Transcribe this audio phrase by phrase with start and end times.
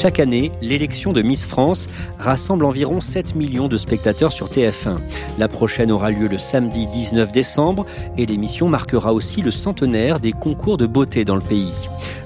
[0.00, 1.88] Chaque année, l'élection de Miss France
[2.20, 4.98] rassemble environ 7 millions de spectateurs sur TF1.
[5.40, 7.84] La prochaine aura lieu le samedi 19 décembre
[8.16, 11.74] et l'émission marquera aussi le centenaire des concours de beauté dans le pays.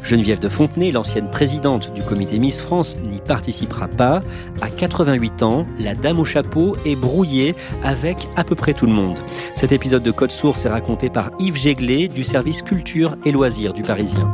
[0.02, 4.22] Geneviève de Fontenay, l'ancienne présidente du comité Miss France, n'y participera pas.
[4.60, 8.92] À 88 ans, la dame au chapeau est brouillée avec à peu près tout le
[8.92, 9.16] monde.
[9.54, 13.72] Cet épisode de Code Source est raconté par Yves Jéglet du service culture et loisirs
[13.72, 14.30] du Parisien.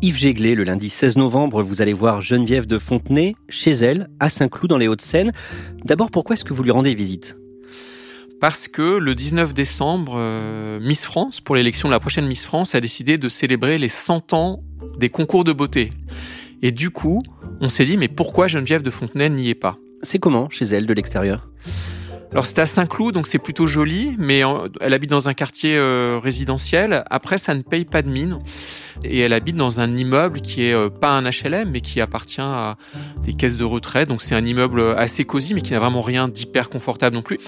[0.00, 4.30] Yves Jéglet, le lundi 16 novembre, vous allez voir Geneviève de Fontenay chez elle, à
[4.30, 5.32] Saint-Cloud, dans les Hauts-de-Seine.
[5.84, 7.36] D'abord, pourquoi est-ce que vous lui rendez visite?
[8.40, 12.76] Parce que le 19 décembre, euh, Miss France, pour l'élection de la prochaine Miss France,
[12.76, 14.62] a décidé de célébrer les 100 ans
[14.98, 15.90] des concours de beauté.
[16.62, 17.20] Et du coup,
[17.60, 19.78] on s'est dit, mais pourquoi Geneviève de Fontenay n'y est pas?
[20.02, 21.48] C'est comment chez elle de l'extérieur?
[22.30, 24.42] Alors c'est à Saint-Cloud, donc c'est plutôt joli, mais
[24.80, 27.02] elle habite dans un quartier euh, résidentiel.
[27.08, 28.38] Après, ça ne paye pas de mine.
[29.02, 32.40] Et elle habite dans un immeuble qui est euh, pas un HLM, mais qui appartient
[32.40, 32.76] à
[33.24, 34.08] des caisses de retraite.
[34.10, 37.38] Donc c'est un immeuble assez cosy, mais qui n'a vraiment rien d'hyper confortable non plus.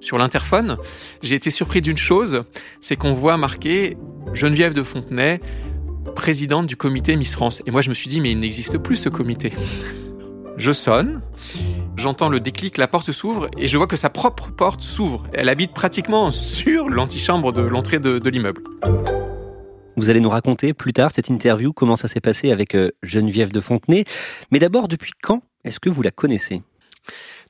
[0.00, 0.76] Sur l'interphone,
[1.22, 2.42] j'ai été surpris d'une chose,
[2.80, 3.96] c'est qu'on voit marqué
[4.32, 5.40] Geneviève de Fontenay,
[6.14, 7.62] présidente du comité Miss France.
[7.66, 9.52] Et moi je me suis dit, mais il n'existe plus ce comité.
[10.56, 11.22] Je sonne
[11.98, 15.24] J'entends le déclic, la porte s'ouvre et je vois que sa propre porte s'ouvre.
[15.32, 18.62] Elle habite pratiquement sur l'antichambre de l'entrée de, l'immeuble.
[19.96, 23.50] Vous allez nous raconter plus tard cette interview, comment ça s'est passé avec euh, Geneviève
[23.50, 24.04] de Fontenay.
[24.52, 26.62] Mais d'abord, depuis quand est-ce que vous la connaissez?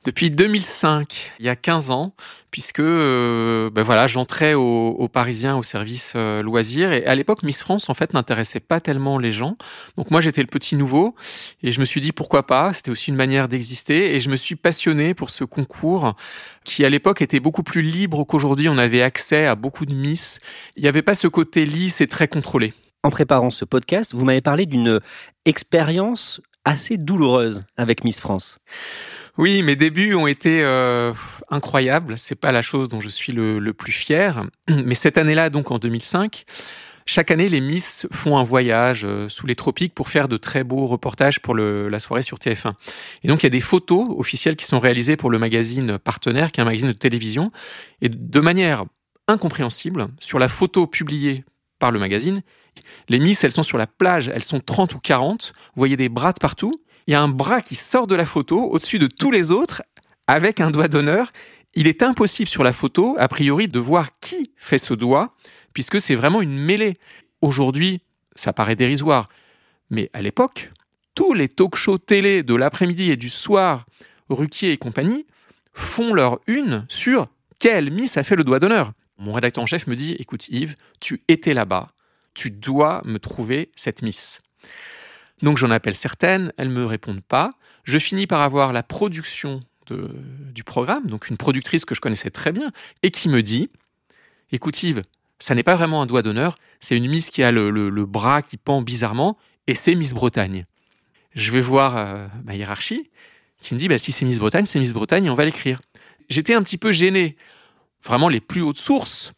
[0.05, 2.13] Depuis 2005, il y a 15 ans,
[2.51, 7.43] puisque euh, ben voilà, j'entrais au, au, Parisien au service euh, loisirs et à l'époque
[7.43, 9.57] Miss France en fait n'intéressait pas tellement les gens.
[9.97, 11.15] Donc moi j'étais le petit nouveau
[11.63, 14.35] et je me suis dit pourquoi pas, c'était aussi une manière d'exister et je me
[14.35, 16.15] suis passionné pour ce concours
[16.63, 20.39] qui à l'époque était beaucoup plus libre qu'aujourd'hui, on avait accès à beaucoup de Miss.
[20.75, 22.73] Il n'y avait pas ce côté lisse et très contrôlé.
[23.03, 24.99] En préparant ce podcast, vous m'avez parlé d'une
[25.45, 28.59] expérience assez douloureuse avec Miss France.
[29.39, 31.13] Oui, mes débuts ont été euh,
[31.49, 32.17] incroyables.
[32.17, 34.43] C'est pas la chose dont je suis le, plus fier.
[34.85, 36.43] Mais cette année-là, donc en 2005,
[37.05, 40.65] chaque année, les Miss font un voyage euh, sous les tropiques pour faire de très
[40.65, 42.73] beaux reportages pour la soirée sur TF1.
[43.23, 46.51] Et donc, il y a des photos officielles qui sont réalisées pour le magazine partenaire,
[46.51, 47.53] qui est un magazine de télévision.
[48.01, 48.83] Et de manière
[49.29, 51.45] incompréhensible, sur la photo publiée
[51.79, 52.41] par le magazine,
[53.07, 55.53] les Miss, elles sont sur la plage, elles sont 30 ou 40.
[55.55, 56.73] Vous voyez des bras de partout
[57.09, 59.81] il y a un bras qui sort de la photo au-dessus de tous les autres
[60.27, 61.31] avec un doigt d'honneur.
[61.73, 65.33] Il est impossible sur la photo, a priori, de voir qui fait ce doigt,
[65.73, 66.99] puisque c'est vraiment une mêlée.
[67.41, 68.03] Aujourd'hui,
[68.35, 69.27] ça paraît dérisoire,
[69.89, 70.71] mais à l'époque,
[71.15, 73.87] tous les talk-shows télé de l'après-midi et du soir,
[74.29, 75.25] Ruquier et compagnie,
[75.73, 77.25] font leur une sur
[77.57, 78.91] quelle Miss a fait le doigt d'honneur.
[79.17, 81.91] Mon rédacteur en chef me dit, écoute Yves, tu étais là-bas,
[82.35, 84.41] tu dois me trouver cette Miss.
[85.41, 87.51] Donc j'en appelle certaines, elles me répondent pas.
[87.83, 89.61] Je finis par avoir la production
[90.53, 92.71] du programme, donc une productrice que je connaissais très bien,
[93.01, 93.69] et qui me dit
[94.51, 95.01] Écoute Yves,
[95.39, 98.57] ça n'est pas vraiment un doigt d'honneur, c'est une Miss qui a le, bras qui
[98.57, 99.37] pend bizarrement,
[99.67, 100.65] et c'est Miss Bretagne.
[101.33, 103.09] Je vais voir euh, ma hiérarchie,
[103.59, 105.79] qui me dit bah, Si c'est Miss Bretagne, c'est Miss Bretagne, et on va l'écrire.
[106.29, 107.35] J'étais un petit peu gêné.
[108.03, 109.33] Vraiment, les plus hautes sources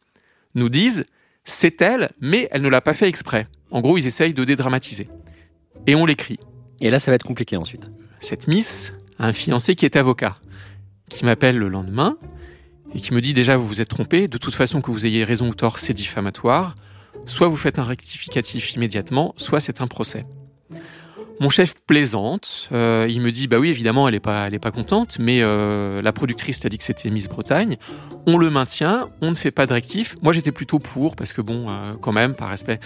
[0.55, 1.05] nous disent
[1.43, 3.47] c'est elle, mais elle ne l'a pas fait exprès.
[3.71, 5.09] En gros, ils essayent de dédramatiser.
[5.87, 6.39] Et on l'écrit.
[6.79, 7.89] Et là, ça va être compliqué ensuite.
[8.19, 10.35] Cette Miss a un fiancé qui est avocat,
[11.09, 12.17] qui m'appelle le lendemain
[12.93, 15.23] et qui me dit déjà vous vous êtes trompé, de toute façon que vous ayez
[15.23, 16.75] raison ou tort, c'est diffamatoire.
[17.25, 20.25] Soit vous faites un rectificatif immédiatement, soit c'est un procès.
[21.41, 25.39] Mon chef plaisante, euh, il me dit bah oui évidemment elle est pas contente, mais
[25.41, 27.77] euh, la productrice t'a dit que c'était Miss Bretagne,
[28.27, 30.15] on le maintient, on ne fait pas de rectif.
[30.21, 32.77] Moi j'étais plutôt pour parce que bon euh, quand même par respect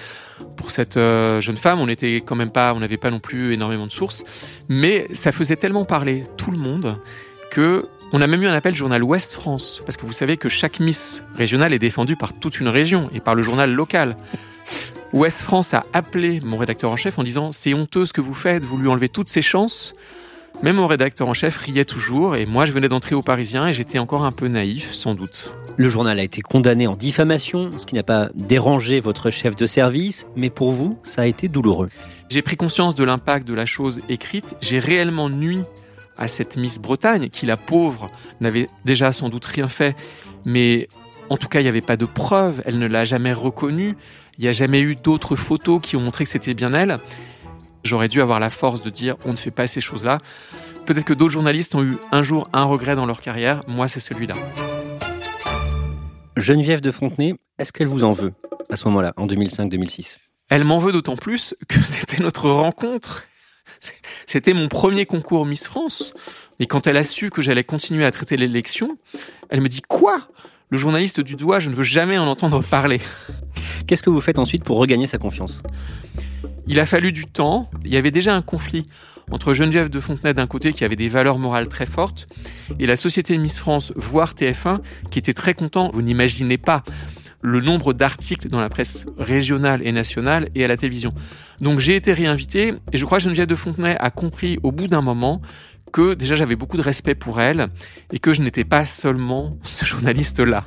[0.55, 3.87] pour cette jeune femme, on était quand même pas on n'avait pas non plus énormément
[3.87, 4.23] de sources,
[4.69, 6.97] mais ça faisait tellement parler tout le monde
[7.51, 10.47] que on a même eu un appel journal Ouest France, parce que vous savez que
[10.47, 14.15] chaque Miss régionale est défendue par toute une région et par le journal local.
[15.15, 18.33] Ouest France a appelé mon rédacteur en chef en disant C'est honteux ce que vous
[18.33, 19.95] faites, vous lui enlevez toutes ses chances.
[20.61, 23.73] Même mon rédacteur en chef riait toujours, et moi je venais d'entrer au Parisien et
[23.73, 25.55] j'étais encore un peu naïf, sans doute.
[25.77, 29.65] Le journal a été condamné en diffamation, ce qui n'a pas dérangé votre chef de
[29.65, 31.87] service, mais pour vous, ça a été douloureux.
[32.27, 35.61] J'ai pris conscience de l'impact de la chose écrite, j'ai réellement nui
[36.17, 38.11] à cette Miss Bretagne, qui la pauvre
[38.41, 39.95] n'avait déjà sans doute rien fait,
[40.43, 40.89] mais
[41.29, 43.95] en tout cas il n'y avait pas de preuves, elle ne l'a jamais reconnue,
[44.37, 46.97] il n'y a jamais eu d'autres photos qui ont montré que c'était bien elle.
[47.83, 50.17] J'aurais dû avoir la force de dire on ne fait pas ces choses-là.
[50.85, 53.61] Peut-être que d'autres journalistes ont eu un jour un regret dans leur carrière.
[53.67, 54.35] Moi, c'est celui-là.
[56.37, 58.33] Geneviève de Fontenay, est-ce qu'elle vous en veut
[58.69, 60.17] à ce moment-là, en 2005-2006
[60.49, 63.23] Elle m'en veut d'autant plus que c'était notre rencontre.
[64.25, 66.13] C'était mon premier concours Miss France.
[66.59, 68.97] Et quand elle a su que j'allais continuer à traiter l'élection,
[69.49, 70.27] elle me dit Quoi?
[70.71, 72.99] Le journaliste du doigt, je ne veux jamais en entendre parler.
[73.85, 75.61] Qu'est-ce que vous faites ensuite pour regagner sa confiance?
[76.65, 77.69] Il a fallu du temps.
[77.83, 78.81] Il y avait déjà un conflit
[79.29, 82.25] entre Geneviève de Fontenay d'un côté qui avait des valeurs morales très fortes
[82.79, 84.79] et la société Miss France, voire TF1,
[85.11, 85.91] qui était très content.
[85.93, 86.83] Vous n'imaginez pas
[87.41, 91.11] le nombre d'articles dans la presse régionale et nationale et à la télévision.
[91.61, 94.87] Donc j'ai été réinvité et je crois que Geneviève de Fontenay a compris au bout
[94.87, 95.43] d'un moment
[95.95, 97.69] que déjà j'avais beaucoup de respect pour elle
[98.11, 100.59] et que je n'étais pas seulement ce journaliste-là.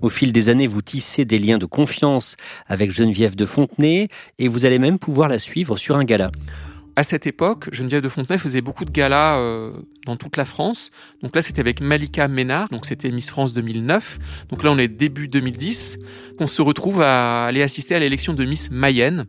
[0.00, 2.36] Au fil des années, vous tissez des liens de confiance
[2.68, 4.08] avec Geneviève de Fontenay
[4.38, 6.30] et vous allez même pouvoir la suivre sur un gala.
[6.96, 9.72] À cette époque, Geneviève de Fontenay faisait beaucoup de galas euh,
[10.06, 10.90] dans toute la France.
[11.22, 14.46] Donc là, c'était avec Malika Ménard, donc c'était Miss France 2009.
[14.48, 15.98] Donc là, on est début 2010.
[16.38, 19.26] On se retrouve à aller assister à l'élection de Miss Mayenne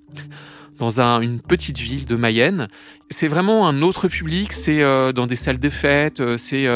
[0.81, 2.67] dans une petite ville de Mayenne.
[3.09, 6.67] C'est vraiment un autre public, c'est euh, dans des salles de fête, euh, c'est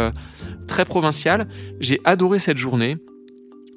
[0.67, 1.47] très provincial.
[1.79, 2.97] J'ai adoré cette journée.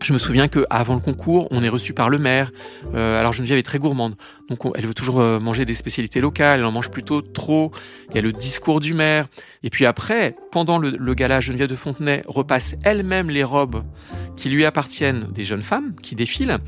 [0.01, 2.53] Je me souviens que avant le concours, on est reçu par le maire.
[2.95, 4.15] Euh, alors Geneviève est très gourmande,
[4.49, 6.61] donc elle veut toujours euh, manger des spécialités locales.
[6.61, 7.73] Elle en mange plutôt trop.
[8.11, 9.27] Il y a le discours du maire.
[9.65, 13.83] Et puis après, pendant le gala, Geneviève de Fontenay repasse elle-même les robes
[14.37, 16.59] qui lui appartiennent des jeunes femmes qui défilent.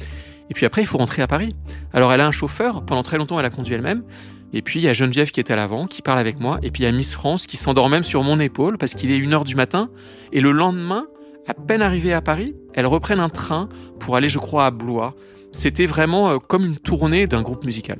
[0.51, 1.55] Et puis après, il faut rentrer à Paris.
[1.93, 2.85] Alors elle a un chauffeur.
[2.85, 4.03] Pendant très longtemps, elle a conduit elle-même.
[4.53, 6.59] Et puis il y a Geneviève qui est à l'avant, qui parle avec moi.
[6.63, 9.13] Et puis il y a Miss France qui s'endort même sur mon épaule parce qu'il
[9.13, 9.91] est une heure du matin.
[10.33, 11.07] Et le lendemain,
[11.47, 13.69] à peine arrivée à Paris, elles reprennent un train
[14.01, 15.15] pour aller, je crois, à Blois.
[15.53, 17.99] C'était vraiment euh, comme une tournée d'un groupe musical.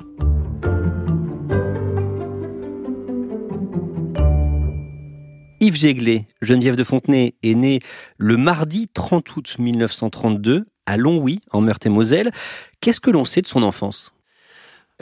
[5.61, 7.79] Yves Jéglé, Geneviève de Fontenay, est née
[8.17, 12.31] le mardi 30 août 1932 à Longwy, en Meurthe-et-Moselle.
[12.81, 14.13] Qu'est-ce que l'on sait de son enfance?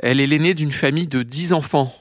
[0.01, 1.93] Elle est l'aînée d'une famille de 10 enfants.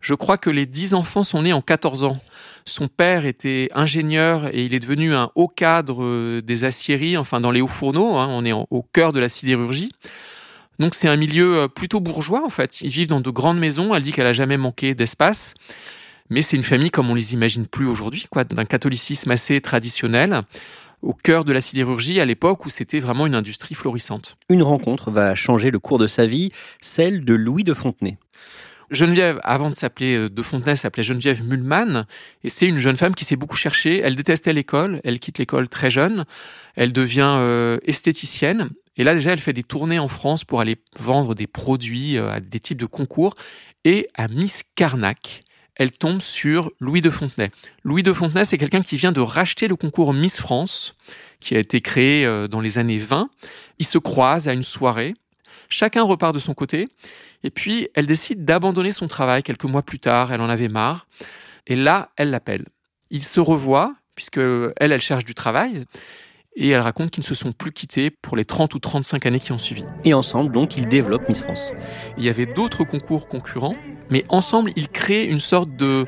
[0.00, 2.18] Je crois que les 10 enfants sont nés en 14 ans.
[2.64, 7.52] Son père était ingénieur et il est devenu un haut cadre des aciéries, enfin dans
[7.52, 8.16] les hauts fourneaux.
[8.16, 9.92] Hein, on est au cœur de la sidérurgie.
[10.80, 12.80] Donc c'est un milieu euh, plutôt bourgeois en fait.
[12.80, 13.94] Ils vivent dans de grandes maisons.
[13.94, 15.54] Elle dit qu'elle a jamais manqué d'espace.
[16.30, 20.42] Mais c'est une famille comme on les imagine plus aujourd'hui, quoi, d'un catholicisme assez traditionnel
[21.02, 24.36] au cœur de la sidérurgie à l'époque où c'était vraiment une industrie florissante.
[24.48, 28.18] Une rencontre va changer le cours de sa vie, celle de Louis de Fontenay.
[28.90, 32.06] Geneviève, avant de s'appeler euh, De Fontenay, s'appelait Geneviève Mulman.
[32.42, 34.00] Et c'est une jeune femme qui s'est beaucoup cherchée.
[34.00, 35.00] Elle détestait l'école.
[35.04, 36.24] Elle quitte l'école très jeune.
[36.74, 38.70] Elle devient euh, esthéticienne.
[38.96, 42.32] Et là, déjà, elle fait des tournées en France pour aller vendre des produits euh,
[42.32, 43.34] à des types de concours.
[43.84, 45.40] Et à Miss Carnac,
[45.80, 47.50] elle tombe sur Louis de Fontenay.
[47.84, 50.94] Louis de Fontenay, c'est quelqu'un qui vient de racheter le concours Miss France,
[51.40, 53.30] qui a été créé dans les années 20.
[53.78, 55.14] Ils se croisent à une soirée.
[55.70, 56.86] Chacun repart de son côté.
[57.44, 60.34] Et puis, elle décide d'abandonner son travail quelques mois plus tard.
[60.34, 61.06] Elle en avait marre.
[61.66, 62.66] Et là, elle l'appelle.
[63.08, 65.86] Ils se revoient, puisque elle, elle cherche du travail.
[66.56, 69.40] Et elle raconte qu'ils ne se sont plus quittés pour les 30 ou 35 années
[69.40, 69.84] qui ont suivi.
[70.04, 71.72] Et ensemble, donc, ils développent Miss France.
[72.18, 73.74] Il y avait d'autres concours concurrents.
[74.10, 76.04] Mais ensemble, ils créent une sorte de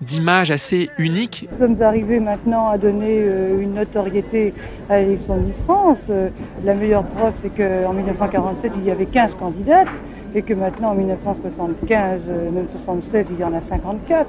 [0.00, 1.48] d'image assez unique.
[1.50, 4.54] Nous sommes arrivés maintenant à donner euh, une notoriété
[4.88, 5.98] à l'élection de Miss France.
[6.10, 6.28] Euh,
[6.64, 9.88] la meilleure preuve, c'est qu'en 1947, il y avait 15 candidates
[10.34, 14.28] et que maintenant en 1975, euh, même 76, il y en a 54.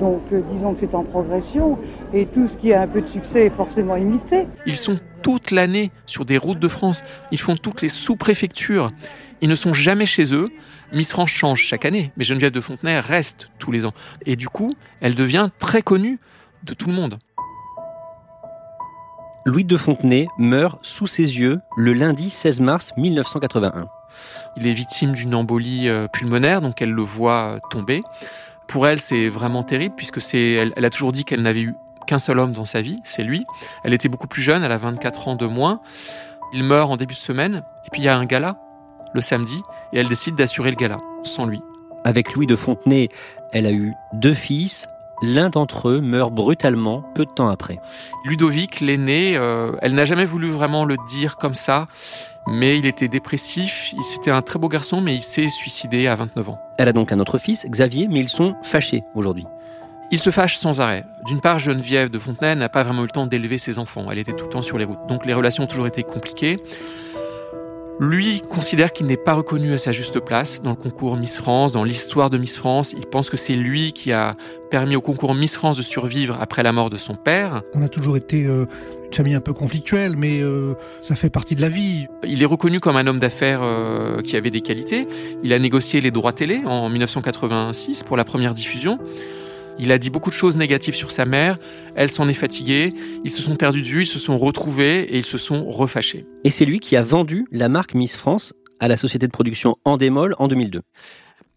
[0.00, 1.78] Donc disons que c'est en progression
[2.12, 4.46] et tout ce qui a un peu de succès est forcément imité.
[4.66, 8.88] Ils sont toute l'année sur des routes de France, ils font toutes les sous-préfectures,
[9.40, 10.48] ils ne sont jamais chez eux.
[10.92, 13.92] Miss France change chaque année, mais Geneviève de Fontenay reste tous les ans.
[14.24, 16.18] Et du coup, elle devient très connue
[16.64, 17.18] de tout le monde.
[19.44, 23.88] Louis de Fontenay meurt sous ses yeux le lundi 16 mars 1981.
[24.56, 28.02] Il est victime d'une embolie euh, pulmonaire, donc elle le voit euh, tomber.
[28.66, 31.74] Pour elle, c'est vraiment terrible puisque c'est, elle, a toujours dit qu'elle n'avait eu
[32.06, 33.44] qu'un seul homme dans sa vie, c'est lui.
[33.84, 35.80] Elle était beaucoup plus jeune, elle a 24 ans de moins.
[36.52, 38.58] Il meurt en début de semaine, et puis il y a un gala
[39.14, 39.58] le samedi,
[39.92, 41.60] et elle décide d'assurer le gala, sans lui.
[42.04, 43.08] Avec Louis de Fontenay,
[43.52, 44.86] elle a eu deux fils.
[45.22, 47.80] L'un d'entre eux meurt brutalement peu de temps après.
[48.24, 51.88] Ludovic, l'aîné, euh, elle n'a jamais voulu vraiment le dire comme ça,
[52.46, 56.50] mais il était dépressif, c'était un très beau garçon, mais il s'est suicidé à 29
[56.50, 56.58] ans.
[56.78, 59.44] Elle a donc un autre fils, Xavier, mais ils sont fâchés aujourd'hui.
[60.10, 61.04] Ils se fâchent sans arrêt.
[61.26, 64.06] D'une part, Geneviève de Fontenay n'a pas vraiment eu le temps d'élever ses enfants.
[64.10, 65.06] Elle était tout le temps sur les routes.
[65.06, 66.56] Donc les relations ont toujours été compliquées.
[68.00, 71.72] Lui considère qu'il n'est pas reconnu à sa juste place dans le concours Miss France,
[71.72, 72.94] dans l'histoire de Miss France.
[72.96, 74.34] Il pense que c'est lui qui a
[74.70, 77.62] permis au concours Miss France de survivre après la mort de son père.
[77.74, 78.66] On a toujours été euh,
[79.06, 82.06] une famille un peu conflictuelle, mais euh, ça fait partie de la vie.
[82.24, 85.08] Il est reconnu comme un homme d'affaires euh, qui avait des qualités.
[85.42, 89.00] Il a négocié les droits télé en 1986 pour la première diffusion.
[89.78, 91.58] Il a dit beaucoup de choses négatives sur sa mère,
[91.94, 92.90] elle s'en est fatiguée,
[93.24, 96.26] ils se sont perdus de vue, ils se sont retrouvés et ils se sont refâchés.
[96.44, 99.76] Et c'est lui qui a vendu la marque Miss France à la société de production
[99.84, 100.82] Endemol en 2002.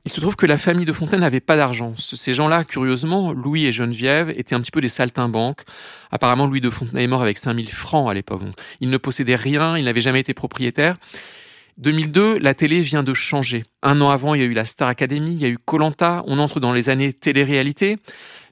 [0.06, 1.94] Il se trouve que la famille de Fontaine n'avait pas d'argent.
[1.98, 5.62] Ces gens-là, curieusement, Louis et Geneviève, étaient un petit peu des saltimbanques.
[6.10, 8.42] Apparemment, Louis de Fontenay est mort avec 5000 francs à l'époque.
[8.80, 10.96] Il ne possédait rien, il n'avait jamais été propriétaire.
[11.78, 13.64] 2002, la télé vient de changer.
[13.82, 16.24] Un an avant, il y a eu la Star Academy, il y a eu Colanta.
[16.28, 17.98] On entre dans les années télé-réalité.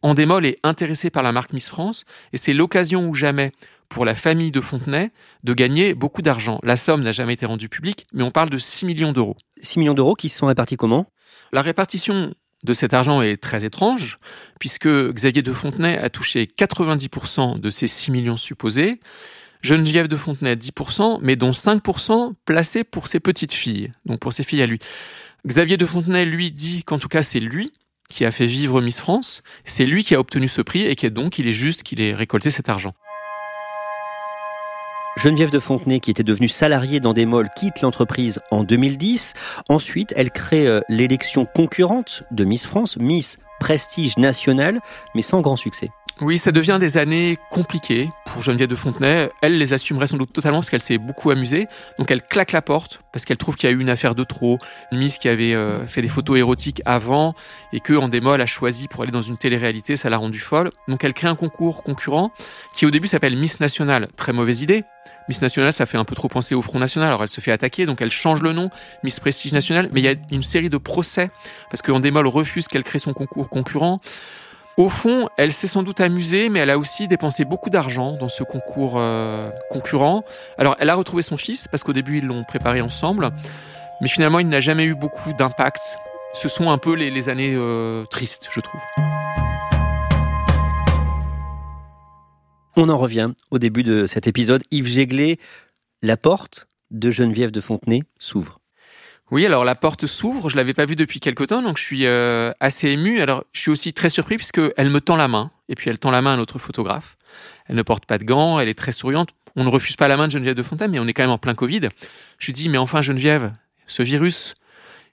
[0.02, 3.52] Endemol est intéressé par la marque Miss France et c'est l'occasion ou jamais
[3.90, 5.12] pour la famille de Fontenay
[5.44, 6.60] de gagner beaucoup d'argent.
[6.64, 9.36] La somme n'a jamais été rendue publique, mais on parle de 6 millions d'euros.
[9.62, 11.12] 6 millions d'euros qui se sont répartis comment?
[11.52, 12.34] La répartition
[12.64, 14.20] de cet argent est très étrange,
[14.60, 19.00] puisque Xavier de Fontenay a touché 90% de ces 6 millions supposés,
[19.62, 24.44] Geneviève de Fontenay 10%, mais dont 5% placés pour ses petites filles, donc pour ses
[24.44, 24.80] filles à lui.
[25.46, 27.72] Xavier de Fontenay, lui, dit qu'en tout cas, c'est lui
[28.10, 31.10] qui a fait vivre Miss France, c'est lui qui a obtenu ce prix et qui
[31.12, 32.94] donc il est juste qu'il ait récolté cet argent.
[35.18, 39.34] Geneviève de Fontenay, qui était devenue salariée dans des molles, quitte l'entreprise en 2010.
[39.68, 44.80] Ensuite, elle crée euh, l'élection concurrente de Miss France, Miss Prestige National,
[45.14, 45.90] mais sans grand succès.
[46.22, 49.30] Oui, ça devient des années compliquées pour Geneviève de Fontenay.
[49.42, 51.68] Elle les assumerait sans doute totalement parce qu'elle s'est beaucoup amusée.
[51.98, 54.26] Donc elle claque la porte parce qu'elle trouve qu'il y a eu une affaire de
[54.26, 54.58] trop,
[54.92, 57.36] une Miss qui avait euh, fait des photos érotiques avant
[57.72, 60.72] et que en démol a choisi pour aller dans une télé-réalité, ça l'a rendue folle.
[60.90, 62.34] Donc elle crée un concours concurrent
[62.74, 64.10] qui au début s'appelle Miss National.
[64.18, 64.84] Très mauvaise idée.
[65.30, 67.08] Miss National, ça fait un peu trop penser au Front National.
[67.08, 68.70] Alors elle se fait attaquer, donc elle change le nom,
[69.04, 69.88] Miss Prestige National.
[69.94, 71.32] Mais il y a une série de procès
[71.72, 74.02] parce qu'en démol refuse qu'elle crée son concours concurrent.
[74.80, 78.30] Au fond, elle s'est sans doute amusée, mais elle a aussi dépensé beaucoup d'argent dans
[78.30, 80.24] ce concours euh, concurrent.
[80.58, 83.30] Alors, elle a retrouvé son fils, parce qu'au début, ils l'ont préparé ensemble,
[84.00, 85.82] mais finalement, il n'a jamais eu beaucoup d'impact.
[86.32, 88.80] Ce sont un peu les, années euh, tristes, je trouve.
[92.78, 94.64] On en revient au début de cet épisode.
[94.72, 95.40] Yves Jéglé,
[96.02, 98.59] la porte de Geneviève de Fontenay s'ouvre.
[99.32, 102.08] Oui, alors la porte s'ouvre, je l'avais pas vue depuis quelque temps, donc je suis
[102.08, 103.22] euh, assez ému.
[103.22, 106.00] Alors je suis aussi très surpris puisque elle me tend la main, et puis elle
[106.00, 107.16] tend la main à notre photographe.
[107.68, 109.30] Elle ne porte pas de gants, elle est très souriante.
[109.56, 111.30] On ne refuse pas la main de Geneviève de Fontaine, mais on est quand même
[111.30, 111.90] en plein Covid.
[112.40, 113.52] Je lui dis, mais enfin Geneviève,
[113.86, 114.56] ce virus.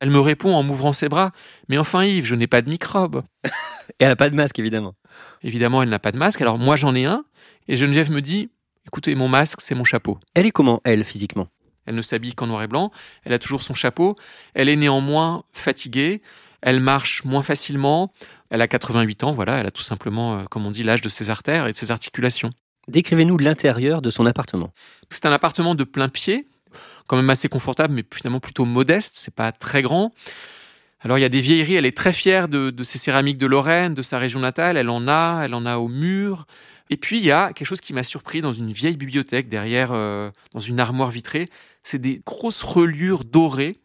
[0.01, 1.33] Elle me répond en m'ouvrant ses bras,
[1.69, 3.23] mais enfin Yves, je n'ai pas de microbe.
[3.45, 3.51] et
[4.01, 4.95] elle n'a pas de masque, évidemment.
[5.43, 6.41] Évidemment, elle n'a pas de masque.
[6.41, 7.25] Alors moi j'en ai un,
[7.69, 8.49] et Geneviève me dit,
[8.87, 10.19] écoutez, mon masque, c'est mon chapeau.
[10.35, 11.49] Elle est comment, elle, physiquement?
[11.87, 12.91] Elle ne s'habille qu'en noir et blanc.
[13.25, 14.17] Elle a toujours son chapeau.
[14.55, 16.23] Elle est néanmoins fatiguée.
[16.61, 18.13] Elle marche moins facilement.
[18.51, 19.59] Elle a 88 ans, voilà.
[19.59, 21.91] Elle a tout simplement, euh, comme on dit, l'âge de ses artères et de ses
[21.91, 22.51] articulations.
[22.89, 24.73] Décrivez-nous l'intérieur de son appartement.
[25.11, 26.47] C'est un appartement de plein pied,
[27.07, 29.15] quand même assez confortable, mais finalement plutôt modeste.
[29.17, 30.13] C'est pas très grand.
[31.01, 31.75] Alors il y a des vieilleries.
[31.75, 34.77] Elle est très fière de, de ses céramiques de Lorraine, de sa région natale.
[34.77, 35.43] Elle en a.
[35.45, 36.47] Elle en a au mur.
[36.91, 39.91] Et puis il y a quelque chose qui m'a surpris dans une vieille bibliothèque derrière,
[39.93, 41.49] euh, dans une armoire vitrée
[41.87, 43.79] c'est des grosses reliures dorées,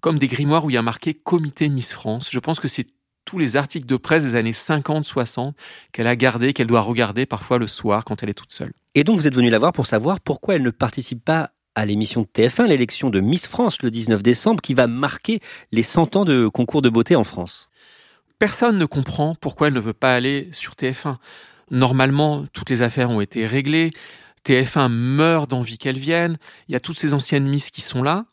[0.00, 2.28] comme des grimoires où il y a marqué Comité Miss France.
[2.30, 2.86] Je pense que c'est
[3.24, 5.52] tous les articles de presse des années 50-60
[5.92, 8.72] qu'elle a gardés, qu'elle doit regarder parfois le soir quand elle est toute seule.
[8.94, 11.86] Et donc vous êtes venu la voir pour savoir pourquoi elle ne participe pas à
[11.86, 15.40] l'émission de TF1, l'élection de Miss France le 19 décembre, qui va marquer
[15.72, 17.70] les 100 ans de concours de beauté en France.
[18.38, 21.16] Personne ne comprend pourquoi elle ne veut pas aller sur TF1.
[21.70, 23.90] Normalement, toutes les affaires ont été réglées.
[24.48, 26.38] TF1 meurt d'envie qu'elle vienne.
[26.68, 28.24] Il y a toutes ces anciennes Miss qui sont là.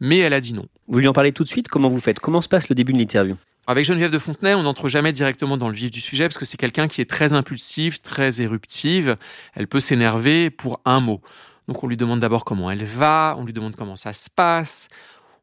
[0.00, 0.64] Mais elle a dit non.
[0.86, 1.68] Vous lui en parlez tout de suite?
[1.68, 2.20] Comment vous faites?
[2.20, 3.36] Comment se passe le début de l'interview?
[3.66, 6.46] Avec Geneviève de Fontenay, on n'entre jamais directement dans le vif du sujet parce que
[6.46, 9.16] c'est quelqu'un qui est très impulsif, très éruptive.
[9.52, 11.20] Elle peut s'énerver pour un mot.
[11.66, 14.88] Donc on lui demande d'abord comment elle va, on lui demande comment ça se passe,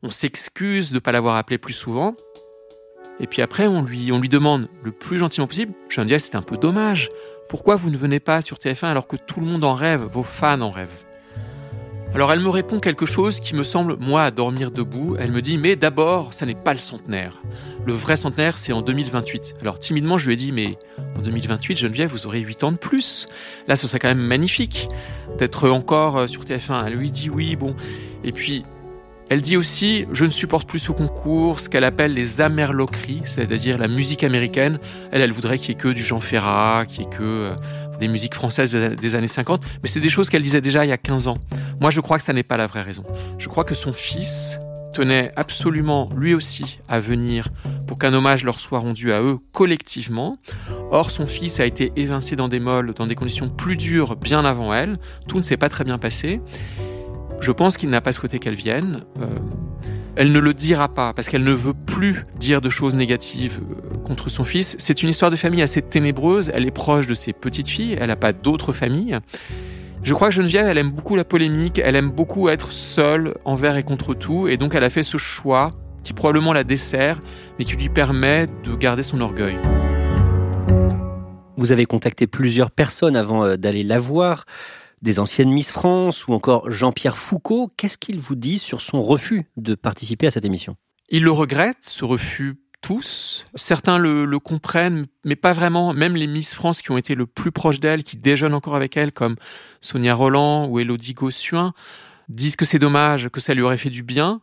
[0.01, 2.15] on s'excuse de ne pas l'avoir appelée plus souvent.
[3.19, 5.73] Et puis après, on lui, on lui demande le plus gentiment possible,
[6.05, 7.09] dire c'est un peu dommage,
[7.47, 10.23] pourquoi vous ne venez pas sur TF1 alors que tout le monde en rêve, vos
[10.23, 11.05] fans en rêvent?
[12.15, 15.17] Alors elle me répond quelque chose qui me semble, moi, à dormir debout.
[15.19, 17.41] Elle me dit, mais d'abord, ça n'est pas le centenaire.
[17.85, 19.55] Le vrai centenaire, c'est en 2028.
[19.59, 20.77] Alors timidement, je lui ai dit, mais
[21.17, 23.27] en 2028, Geneviève, vous aurez 8 ans de plus.
[23.67, 24.87] Là, ce serait quand même magnifique
[25.37, 26.85] d'être encore euh, sur TF1.
[26.87, 27.75] Elle lui dit oui, bon.
[28.23, 28.63] Et puis,
[29.29, 33.77] elle dit aussi, je ne supporte plus ce concours, ce qu'elle appelle les amerloqueries, c'est-à-dire
[33.77, 34.79] la musique américaine.
[35.11, 37.55] Elle, elle voudrait qu'il y ait que du Jean Ferrat, qu'il y ait que euh,
[37.99, 40.93] des musiques françaises des années 50, mais c'est des choses qu'elle disait déjà il y
[40.93, 41.37] a 15 ans.
[41.79, 43.03] Moi, je crois que ça n'est pas la vraie raison.
[43.37, 44.59] Je crois que son fils
[44.93, 47.49] tenait absolument lui aussi à venir
[47.87, 50.37] pour qu'un hommage leur soit rendu à eux collectivement.
[50.91, 54.45] Or, son fils a été évincé dans des molles, dans des conditions plus dures bien
[54.45, 54.97] avant elle.
[55.27, 56.41] Tout ne s'est pas très bien passé.
[57.41, 59.01] Je pense qu'il n'a pas souhaité qu'elle vienne.
[59.19, 59.27] Euh,
[60.15, 63.97] elle ne le dira pas parce qu'elle ne veut plus dire de choses négatives euh,
[64.03, 64.75] contre son fils.
[64.79, 66.51] C'est une histoire de famille assez ténébreuse.
[66.53, 67.97] Elle est proche de ses petites filles.
[67.99, 69.19] Elle n'a pas d'autres familles.
[70.03, 71.81] Je crois que Geneviève, elle aime beaucoup la polémique.
[71.83, 74.47] Elle aime beaucoup être seule envers et contre tout.
[74.47, 75.71] Et donc, elle a fait ce choix
[76.03, 77.19] qui probablement la dessert,
[77.57, 79.57] mais qui lui permet de garder son orgueil.
[81.57, 84.45] Vous avez contacté plusieurs personnes avant euh, d'aller la voir
[85.05, 87.71] des anciennes Miss France ou encore Jean-Pierre Foucault.
[87.77, 90.75] Qu'est-ce qu'il vous dit sur son refus de participer à cette émission?
[91.09, 93.45] Il le regrette, ce refus tous.
[93.55, 95.93] Certains le, comprennent, mais pas vraiment.
[95.93, 98.97] Même les Miss France qui ont été le plus proches d'elle, qui déjeunent encore avec
[98.97, 99.35] elle, comme
[99.79, 101.73] Sonia Roland ou Elodie Gossuin,
[102.27, 104.41] disent que c'est dommage, que ça lui aurait fait du bien.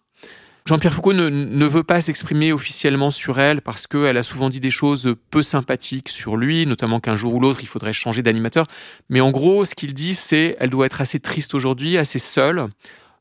[0.65, 4.71] Jean-Pierre Foucault ne, veut pas s'exprimer officiellement sur elle parce qu'elle a souvent dit des
[4.71, 8.67] choses peu sympathiques sur lui, notamment qu'un jour ou l'autre il faudrait changer d'animateur.
[9.09, 12.69] Mais en gros, ce qu'il dit, c'est elle doit être assez triste aujourd'hui, assez seule.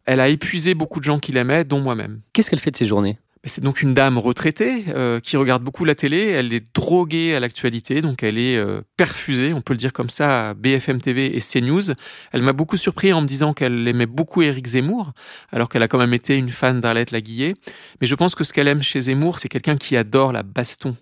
[0.05, 2.21] Elle a épuisé beaucoup de gens qui l'aimaient, dont moi-même.
[2.33, 3.17] Qu'est-ce qu'elle fait de ses journées?
[3.43, 6.27] C'est donc une dame retraitée euh, qui regarde beaucoup la télé.
[6.27, 10.11] Elle est droguée à l'actualité, donc elle est euh, perfusée, on peut le dire comme
[10.11, 11.93] ça, à BFM TV et CNews.
[12.33, 15.13] Elle m'a beaucoup surpris en me disant qu'elle aimait beaucoup Éric Zemmour,
[15.51, 17.55] alors qu'elle a quand même été une fan d'Arlette Laguillet.
[17.99, 20.95] Mais je pense que ce qu'elle aime chez Zemmour, c'est quelqu'un qui adore la baston.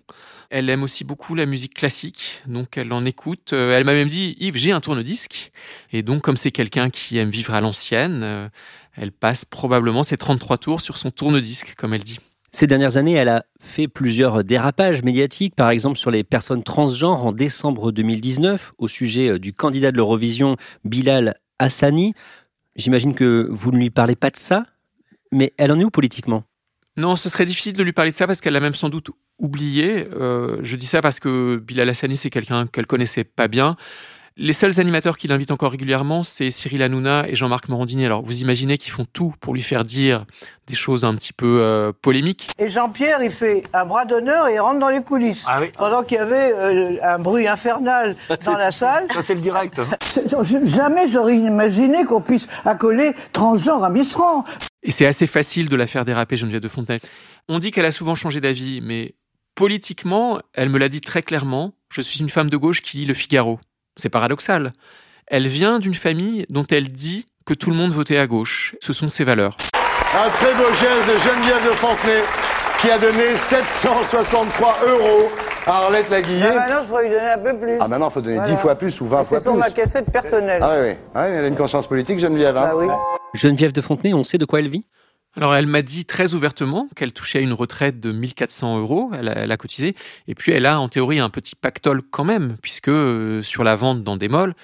[0.48, 3.52] Elle aime aussi beaucoup la musique classique, donc elle en écoute.
[3.52, 5.52] Euh, elle m'a même dit, Yves, j'ai un tourne-disque.
[5.92, 8.50] Et donc, comme c'est quelqu'un qui aime vivre à l'ancienne,
[8.96, 12.18] elle passe probablement ses 33 tours sur son tourne-disque, comme elle dit.
[12.52, 17.24] Ces dernières années, elle a fait plusieurs dérapages médiatiques, par exemple sur les personnes transgenres
[17.24, 22.14] en décembre 2019, au sujet euh, du candidat de l'Eurovision Bilal Hassani.
[22.74, 24.64] J'imagine que vous ne lui parlez pas de ça,
[25.30, 26.44] mais elle en est où politiquement?
[26.96, 29.10] Non, ce serait difficile de lui parler de ça parce qu'elle l'a même sans doute
[29.38, 30.06] oublié.
[30.12, 33.76] Euh, je dis ça parce que Bilal Hassani, c'est quelqu'un qu'elle connaissait pas bien.
[34.42, 38.06] Les seuls animateurs qui l'invitent encore régulièrement, c'est Cyril Hanouna et Jean-Marc Morandini.
[38.06, 40.24] Alors, vous imaginez qu'ils font tout pour lui faire dire
[40.66, 42.48] des choses un petit peu euh, polémiques.
[42.58, 45.44] Et Jean-Pierre, il fait un bras d'honneur et il rentre dans les coulisses.
[45.46, 49.08] Ah Pendant qu'il y avait euh, un bruit infernal dans la salle.
[49.12, 49.78] Ça, c'est le direct.
[50.64, 54.16] Jamais j'aurais imaginé qu'on puisse accoler transgenre à Miss
[54.82, 57.00] Et c'est assez facile de la faire déraper, Geneviève de Fontenay.
[57.50, 59.16] On dit qu'elle a souvent changé d'avis, mais
[59.54, 61.74] politiquement, elle me l'a dit très clairement.
[61.92, 63.60] Je suis une femme de gauche qui lit le Figaro.
[64.00, 64.72] C'est paradoxal.
[65.26, 68.74] Elle vient d'une famille dont elle dit que tout le monde votait à gauche.
[68.80, 69.56] Ce sont ses valeurs.
[69.74, 72.22] Un très beau geste de Geneviève de Fontenay
[72.80, 75.28] qui a donné 763 euros
[75.66, 76.48] à Arlette Laguillet.
[76.50, 77.76] Ah maintenant, je pourrais lui donner un peu plus.
[77.78, 79.36] Ah maintenant, il faut donner 10 fois plus ou 20 fois plus.
[79.36, 80.62] C'est sur ma cassette personnelle.
[80.62, 80.96] Ah oui, oui.
[81.14, 82.56] Ah, elle a une conscience politique, Geneviève.
[82.56, 82.70] Hein.
[82.72, 82.86] Bah oui.
[83.34, 84.86] Geneviève de Fontenay, on sait de quoi elle vit?
[85.36, 89.56] Alors elle m'a dit très ouvertement qu'elle touchait une retraite de 1400 euros, elle a,
[89.56, 89.94] cotisé,
[90.26, 93.76] et puis elle a en théorie un petit pactole quand même, puisque euh, sur la
[93.76, 94.54] vente dans des molles,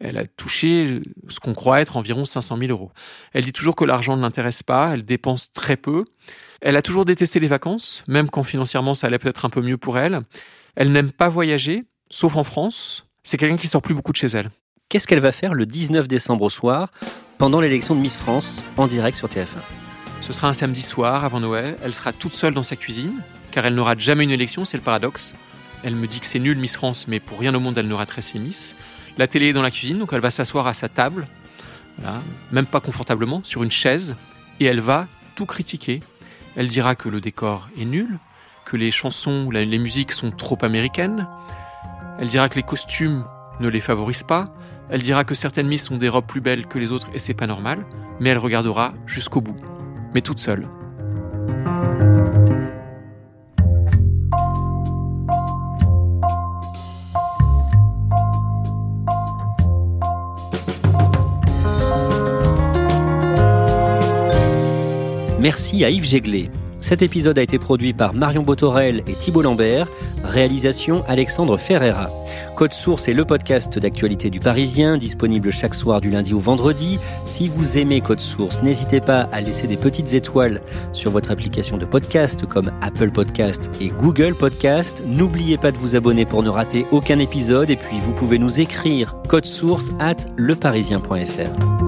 [0.00, 2.90] elle a touché ce qu'on croit être environ 500 000 euros.
[3.32, 6.04] Elle dit toujours que l'argent ne l'intéresse pas, elle dépense très peu.
[6.60, 9.78] Elle a toujours détesté les vacances, même quand financièrement ça allait peut-être un peu mieux
[9.78, 10.20] pour elle.
[10.76, 13.06] Elle n'aime pas voyager, sauf en France.
[13.22, 14.50] C'est quelqu'un qui sort plus beaucoup de chez elle.
[14.88, 16.90] Qu'est-ce qu'elle va faire le 19 décembre au soir,
[17.36, 19.87] pendant l'élection de Miss France, en direct sur TF1
[20.28, 21.78] ce sera un samedi soir avant Noël.
[21.82, 24.82] Elle sera toute seule dans sa cuisine, car elle rate jamais une élection, c'est le
[24.82, 25.34] paradoxe.
[25.82, 27.94] Elle me dit que c'est nul Miss France, mais pour rien au monde elle ne
[27.94, 28.74] raterait ses Miss.
[29.16, 31.26] La télé est dans la cuisine, donc elle va s'asseoir à sa table,
[32.52, 34.16] même pas confortablement, sur une chaise,
[34.60, 36.02] et elle va tout critiquer.
[36.56, 38.18] Elle dira que le décor est nul,
[38.66, 41.26] que les chansons les musiques sont trop américaines.
[42.20, 43.24] Elle dira que les costumes
[43.60, 44.52] ne les favorisent pas.
[44.90, 47.32] Elle dira que certaines Miss ont des robes plus belles que les autres et c'est
[47.32, 47.86] pas normal.
[48.20, 49.56] Mais elle regardera jusqu'au bout.
[50.14, 50.66] Mais toute seule.
[65.40, 66.50] Merci à Yves Jéglet.
[66.80, 69.88] Cet épisode a été produit par Marion Botorel et Thibault Lambert,
[70.24, 72.10] réalisation Alexandre Ferreira.
[72.56, 76.98] Code Source est le podcast d'actualité du Parisien, disponible chaque soir du lundi au vendredi.
[77.24, 80.60] Si vous aimez Code Source, n'hésitez pas à laisser des petites étoiles
[80.92, 85.02] sur votre application de podcast comme Apple Podcast et Google Podcast.
[85.06, 88.60] N'oubliez pas de vous abonner pour ne rater aucun épisode et puis vous pouvez nous
[88.60, 91.87] écrire code source at leparisien.fr.